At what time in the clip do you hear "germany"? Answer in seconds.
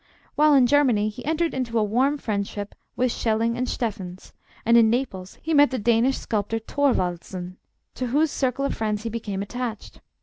0.65-1.09